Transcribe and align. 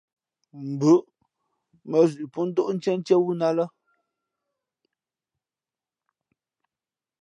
Mbǔʼ 0.71 1.03
mά 1.89 1.97
zʉʼ 2.11 2.29
pó 2.33 2.39
ndóʼ 2.49 2.67
ntīēntíé 2.75 3.15
wú 3.23 3.31
nά 3.39 3.47
ā 3.51 3.55
lά. 3.57 3.65